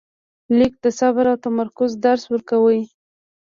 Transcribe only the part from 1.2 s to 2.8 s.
او تمرکز درس ورکاوه.